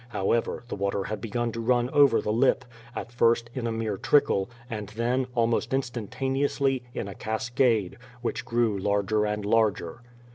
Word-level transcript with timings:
However, 0.09 0.63
the 0.67 0.75
water 0.75 1.03
had 1.03 1.21
begun 1.21 1.51
to 1.51 1.59
run 1.59 1.87
over 1.91 2.21
the 2.21 2.33
lip 2.33 2.65
at 2.95 3.11
first, 3.11 3.51
in 3.53 3.67
a 3.67 3.71
mere 3.71 3.97
trickle, 3.97 4.49
and 4.67 4.89
then, 4.89 5.27
almost 5.35 5.75
instantaneously, 5.75 6.81
in 6.95 7.07
a 7.07 7.13
cascade, 7.13 7.99
which 8.23 8.43
grew 8.43 8.75
larger 8.75 9.27
and 9.27 9.45
larger. 9.45 10.01